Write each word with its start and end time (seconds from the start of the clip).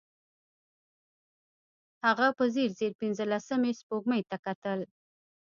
هغه 2.05 2.27
په 2.37 2.43
ځير 2.53 2.69
ځير 2.79 2.91
پينځلسمې 3.01 3.71
سپوږمۍ 3.79 4.21
ته 4.29 4.37
کتل. 4.45 4.79